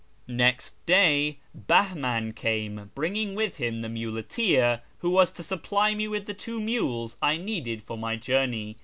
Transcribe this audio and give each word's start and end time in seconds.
YEZD 0.25 0.33
411 0.37 0.37
Next 0.37 0.85
day 0.87 1.39
Bahman 1.53 2.33
came 2.33 2.89
bringing 2.95 3.35
with 3.35 3.57
him 3.57 3.81
the 3.81 3.87
muleteer 3.87 4.81
who 4.97 5.11
was 5.11 5.29
to 5.31 5.43
supply 5.43 5.93
me 5.93 6.07
with 6.07 6.25
the 6.25 6.33
two 6.33 6.59
mules 6.59 7.17
I 7.21 7.37
needed 7.37 7.83
for 7.83 7.99
my 7.99 8.15
journey. 8.15 8.77